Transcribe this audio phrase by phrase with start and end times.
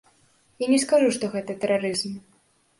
[0.63, 2.19] Я не скажу, што гэта тэрарызм.